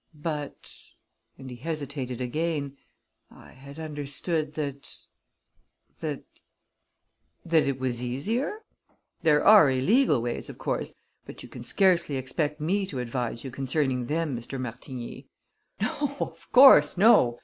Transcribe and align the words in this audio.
"But," 0.15 0.73
and 1.37 1.51
he 1.51 1.57
hesitated 1.57 2.21
again, 2.21 2.75
"I 3.29 3.51
had 3.51 3.77
understood 3.77 4.55
that 4.55 5.05
that" 5.99 6.23
"That 7.51 7.67
it 7.67 7.79
was 7.79 8.01
easier? 8.01 8.61
There 9.21 9.43
are 9.45 9.69
illegal 9.69 10.19
ways, 10.19 10.49
of 10.49 10.57
course; 10.57 10.95
but 11.27 11.43
you 11.43 11.49
can 11.49 11.61
scarcely 11.61 12.15
expect 12.17 12.59
me 12.59 12.87
to 12.87 12.97
advise 12.97 13.43
you 13.43 13.51
concerning 13.51 14.07
them, 14.07 14.35
Mr. 14.35 14.59
Martigny." 14.59 15.27
"No; 15.79 16.17
of 16.19 16.51
course, 16.51 16.97
no!" 16.97 17.39